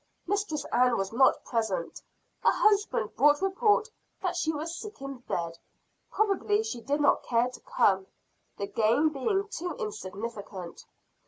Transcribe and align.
Mistress 0.25 0.65
Ann 0.71 0.97
was 0.97 1.13
not 1.13 1.43
present; 1.45 2.01
her 2.39 2.51
husband 2.51 3.15
brought 3.15 3.39
report 3.39 3.87
that 4.23 4.35
she 4.35 4.51
was 4.51 4.75
sick 4.75 4.99
in 4.99 5.17
bed. 5.19 5.59
Probably 6.09 6.63
she 6.63 6.81
did 6.81 6.99
not 6.99 7.21
care 7.21 7.49
to 7.49 7.59
come, 7.59 8.07
the 8.57 8.65
game 8.65 9.09
being 9.09 9.47
too 9.49 9.75
insignificant. 9.77 10.83